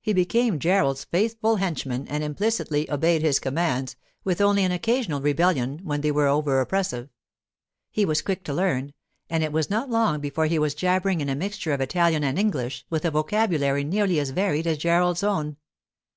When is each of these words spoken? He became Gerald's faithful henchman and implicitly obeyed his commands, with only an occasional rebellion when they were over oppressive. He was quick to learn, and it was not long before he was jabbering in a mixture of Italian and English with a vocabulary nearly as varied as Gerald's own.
He 0.00 0.12
became 0.12 0.58
Gerald's 0.58 1.04
faithful 1.04 1.54
henchman 1.54 2.08
and 2.08 2.24
implicitly 2.24 2.90
obeyed 2.90 3.22
his 3.22 3.38
commands, 3.38 3.94
with 4.24 4.40
only 4.40 4.64
an 4.64 4.72
occasional 4.72 5.20
rebellion 5.20 5.78
when 5.84 6.00
they 6.00 6.10
were 6.10 6.26
over 6.26 6.60
oppressive. 6.60 7.10
He 7.92 8.04
was 8.04 8.22
quick 8.22 8.42
to 8.46 8.54
learn, 8.54 8.92
and 9.30 9.44
it 9.44 9.52
was 9.52 9.70
not 9.70 9.88
long 9.88 10.18
before 10.18 10.46
he 10.46 10.58
was 10.58 10.74
jabbering 10.74 11.20
in 11.20 11.28
a 11.28 11.36
mixture 11.36 11.72
of 11.72 11.80
Italian 11.80 12.24
and 12.24 12.40
English 12.40 12.84
with 12.90 13.04
a 13.04 13.12
vocabulary 13.12 13.84
nearly 13.84 14.18
as 14.18 14.30
varied 14.30 14.66
as 14.66 14.78
Gerald's 14.78 15.22
own. 15.22 15.56